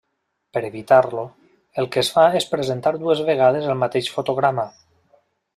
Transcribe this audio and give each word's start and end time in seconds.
Per 0.55 0.61
evitar-lo, 0.69 1.25
el 1.83 1.89
que 1.95 2.01
es 2.03 2.11
fa 2.17 2.25
és 2.41 2.49
presentar 2.55 2.95
dues 3.05 3.23
vegades 3.31 3.71
el 3.75 3.81
mateix 3.85 4.13
fotograma. 4.19 4.71